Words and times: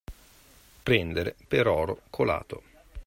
Prendere 0.81 1.35
per 1.47 1.67
oro 1.67 2.01
colato. 2.09 2.63